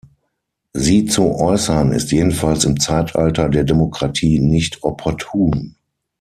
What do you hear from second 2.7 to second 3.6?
Zeitalter